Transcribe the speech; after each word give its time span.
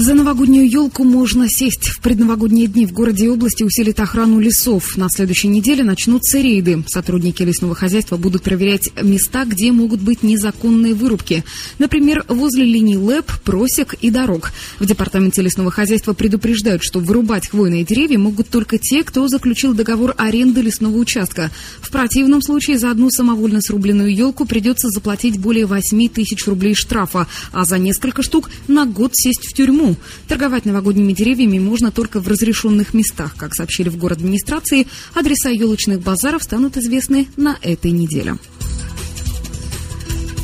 За 0.00 0.14
новогоднюю 0.14 0.70
елку 0.70 1.02
можно 1.02 1.48
сесть. 1.48 1.88
В 1.88 2.00
предновогодние 2.00 2.68
дни 2.68 2.86
в 2.86 2.92
городе 2.92 3.24
и 3.24 3.28
области 3.28 3.64
усилит 3.64 3.98
охрану 3.98 4.38
лесов. 4.38 4.96
На 4.96 5.08
следующей 5.10 5.48
неделе 5.48 5.82
начнутся 5.82 6.38
рейды. 6.38 6.84
Сотрудники 6.86 7.42
лесного 7.42 7.74
хозяйства 7.74 8.16
будут 8.16 8.44
проверять 8.44 8.90
места, 9.02 9.44
где 9.44 9.72
могут 9.72 10.00
быть 10.00 10.22
незаконные 10.22 10.94
вырубки. 10.94 11.42
Например, 11.80 12.24
возле 12.28 12.64
линий 12.64 12.96
ЛЭП, 12.96 13.28
просек 13.42 13.94
и 13.94 14.10
дорог. 14.10 14.52
В 14.78 14.86
департаменте 14.86 15.42
лесного 15.42 15.72
хозяйства 15.72 16.12
предупреждают, 16.12 16.84
что 16.84 17.00
вырубать 17.00 17.48
хвойные 17.48 17.82
деревья 17.82 18.20
могут 18.20 18.50
только 18.50 18.78
те, 18.78 19.02
кто 19.02 19.26
заключил 19.26 19.74
договор 19.74 20.14
аренды 20.16 20.60
лесного 20.60 20.96
участка. 20.96 21.50
В 21.80 21.90
противном 21.90 22.40
случае 22.40 22.78
за 22.78 22.92
одну 22.92 23.10
самовольно 23.10 23.60
срубленную 23.60 24.14
елку 24.14 24.44
придется 24.44 24.90
заплатить 24.90 25.40
более 25.40 25.66
8 25.66 26.08
тысяч 26.08 26.46
рублей 26.46 26.76
штрафа, 26.76 27.26
а 27.50 27.64
за 27.64 27.78
несколько 27.78 28.22
штук 28.22 28.48
на 28.68 28.86
год 28.86 29.10
сесть 29.16 29.44
в 29.44 29.52
тюрьму. 29.54 29.87
Торговать 30.26 30.64
новогодними 30.64 31.12
деревьями 31.12 31.58
можно 31.58 31.90
только 31.90 32.20
в 32.20 32.28
разрешенных 32.28 32.94
местах. 32.94 33.34
Как 33.36 33.54
сообщили 33.54 33.88
в 33.88 33.96
город 33.96 34.18
администрации, 34.18 34.86
адреса 35.14 35.50
елочных 35.50 36.00
базаров 36.00 36.42
станут 36.42 36.76
известны 36.76 37.28
на 37.36 37.56
этой 37.62 37.90
неделе. 37.90 38.36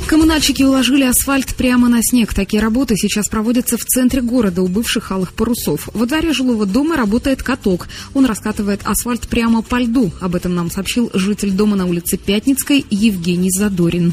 Коммунальщики 0.06 0.62
уложили 0.62 1.04
асфальт 1.04 1.54
прямо 1.56 1.88
на 1.88 2.00
снег. 2.02 2.34
Такие 2.34 2.62
работы 2.62 2.94
сейчас 2.96 3.28
проводятся 3.28 3.78
в 3.78 3.84
центре 3.84 4.20
города 4.20 4.62
у 4.62 4.68
бывших 4.68 5.10
алых 5.10 5.32
парусов. 5.32 5.88
Во 5.94 6.06
дворе 6.06 6.32
жилого 6.32 6.66
дома 6.66 6.96
работает 6.96 7.42
каток. 7.42 7.88
Он 8.12 8.26
раскатывает 8.26 8.82
асфальт 8.84 9.26
прямо 9.28 9.62
по 9.62 9.80
льду. 9.80 10.12
Об 10.20 10.34
этом 10.34 10.54
нам 10.54 10.70
сообщил 10.70 11.10
житель 11.14 11.52
дома 11.52 11.74
на 11.74 11.86
улице 11.86 12.18
Пятницкой 12.18 12.84
Евгений 12.90 13.50
Задорин. 13.50 14.12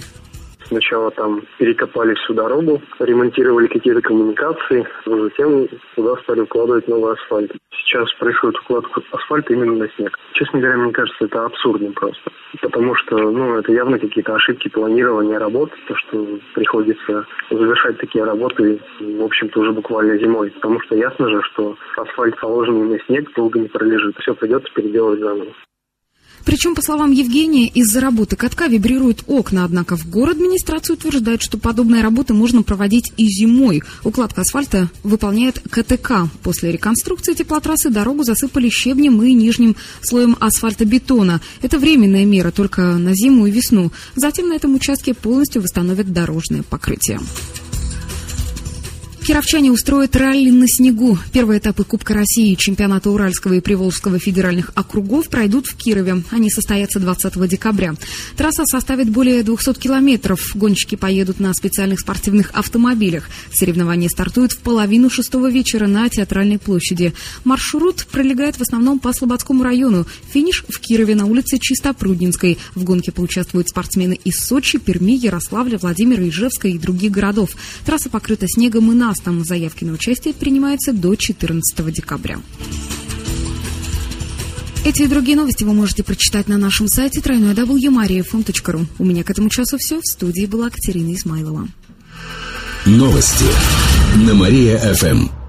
Сначала 0.71 1.11
там 1.11 1.41
перекопали 1.57 2.13
всю 2.13 2.33
дорогу, 2.33 2.81
ремонтировали 2.99 3.67
какие-то 3.67 4.01
коммуникации, 4.01 4.87
а 5.05 5.09
затем 5.09 5.67
туда 5.95 6.15
стали 6.23 6.39
укладывать 6.39 6.87
новый 6.87 7.11
асфальт. 7.11 7.51
Сейчас 7.73 8.09
происходит 8.13 8.57
укладка 8.59 9.01
асфальта 9.11 9.51
именно 9.51 9.75
на 9.75 9.89
снег. 9.89 10.17
Честно 10.31 10.61
говоря, 10.61 10.77
мне 10.77 10.93
кажется, 10.93 11.25
это 11.25 11.43
абсурдно 11.43 11.91
просто. 11.91 12.31
Потому 12.61 12.95
что, 12.95 13.17
ну, 13.17 13.57
это 13.57 13.73
явно 13.73 13.99
какие-то 13.99 14.33
ошибки 14.33 14.69
планирования 14.69 15.39
работ, 15.39 15.71
то, 15.89 15.95
что 15.97 16.39
приходится 16.53 17.25
завершать 17.49 17.97
такие 17.97 18.23
работы, 18.23 18.79
в 19.01 19.23
общем-то, 19.23 19.59
уже 19.59 19.73
буквально 19.73 20.17
зимой. 20.19 20.51
Потому 20.51 20.79
что 20.83 20.95
ясно 20.95 21.27
же, 21.27 21.41
что 21.51 21.75
асфальт, 21.97 22.39
положенный 22.39 22.97
на 22.97 22.99
снег, 23.07 23.29
долго 23.35 23.59
не 23.59 23.67
пролежит. 23.67 24.15
Все 24.19 24.33
придется 24.33 24.71
переделывать 24.73 25.19
заново. 25.19 25.51
Причем, 26.45 26.75
по 26.75 26.81
словам 26.81 27.11
Евгения, 27.11 27.67
из-за 27.67 28.01
работы 28.01 28.35
катка 28.35 28.67
вибрируют 28.67 29.23
окна, 29.27 29.63
однако 29.65 29.95
в 29.95 30.09
город 30.09 30.37
администрация 30.41 30.95
утверждает, 30.95 31.41
что 31.41 31.57
подобные 31.57 32.01
работы 32.01 32.33
можно 32.33 32.63
проводить 32.63 33.11
и 33.17 33.27
зимой. 33.27 33.83
Укладка 34.03 34.41
асфальта 34.41 34.89
выполняет 35.03 35.61
КТК. 35.69 36.27
После 36.41 36.71
реконструкции 36.71 37.33
теплотрассы 37.33 37.89
дорогу 37.89 38.23
засыпали 38.23 38.69
щебнем 38.69 39.21
и 39.21 39.33
нижним 39.33 39.75
слоем 40.01 40.35
асфальтобетона. 40.39 41.41
Это 41.61 41.77
временная 41.77 42.25
мера 42.25 42.51
только 42.51 42.81
на 42.81 43.13
зиму 43.13 43.45
и 43.45 43.51
весну. 43.51 43.91
Затем 44.15 44.49
на 44.49 44.53
этом 44.53 44.73
участке 44.73 45.13
полностью 45.13 45.61
восстановят 45.61 46.11
дорожное 46.11 46.63
покрытие. 46.63 47.19
Кировчане 49.23 49.71
устроят 49.71 50.15
ралли 50.15 50.49
на 50.49 50.67
снегу. 50.67 51.15
Первые 51.31 51.59
этапы 51.59 51.83
Кубка 51.83 52.15
России, 52.15 52.55
чемпионата 52.55 53.11
Уральского 53.11 53.53
и 53.53 53.59
Приволжского 53.59 54.17
федеральных 54.17 54.71
округов 54.73 55.29
пройдут 55.29 55.67
в 55.67 55.75
Кирове. 55.75 56.23
Они 56.31 56.49
состоятся 56.49 56.99
20 56.99 57.47
декабря. 57.47 57.93
Трасса 58.35 58.63
составит 58.65 59.11
более 59.11 59.43
200 59.43 59.75
километров. 59.75 60.55
Гонщики 60.55 60.95
поедут 60.95 61.39
на 61.39 61.53
специальных 61.53 61.99
спортивных 61.99 62.49
автомобилях. 62.53 63.29
Соревнования 63.53 64.09
стартуют 64.09 64.53
в 64.53 64.57
половину 64.57 65.11
шестого 65.11 65.51
вечера 65.51 65.85
на 65.85 66.09
Театральной 66.09 66.57
площади. 66.57 67.13
Маршрут 67.43 68.07
пролегает 68.11 68.55
в 68.55 68.61
основном 68.61 68.97
по 68.97 69.13
Слободскому 69.13 69.63
району. 69.63 70.07
Финиш 70.33 70.65
в 70.67 70.79
Кирове 70.79 71.13
на 71.13 71.27
улице 71.27 71.59
Чистопруднинской. 71.61 72.57
В 72.73 72.83
гонке 72.83 73.11
поучаствуют 73.11 73.69
спортсмены 73.69 74.19
из 74.23 74.43
Сочи, 74.43 74.79
Перми, 74.79 75.11
Ярославля, 75.11 75.77
Владимира, 75.77 76.27
Ижевска 76.27 76.67
и 76.67 76.79
других 76.79 77.11
городов. 77.11 77.51
Трасса 77.85 78.09
покрыта 78.09 78.47
снегом 78.47 78.91
и 78.91 78.95
на 78.95 79.10
Настом 79.11 79.43
заявки 79.43 79.83
на 79.83 79.91
участие 79.91 80.33
принимаются 80.33 80.93
до 80.93 81.15
14 81.15 81.93
декабря. 81.93 82.39
Эти 84.85 85.01
и 85.01 85.07
другие 85.07 85.35
новости 85.35 85.65
вы 85.65 85.73
можете 85.73 86.01
прочитать 86.01 86.47
на 86.47 86.57
нашем 86.57 86.87
сайте 86.87 87.19
www.mariafm.ru. 87.19 88.85
У 88.99 89.03
меня 89.03 89.25
к 89.25 89.29
этому 89.29 89.49
часу 89.49 89.77
все. 89.77 89.99
В 89.99 90.05
студии 90.05 90.45
была 90.45 90.69
Катерина 90.69 91.13
Измайлова. 91.13 91.67
Новости 92.85 93.43
на 94.15 94.33
Мария-ФМ. 94.33 95.40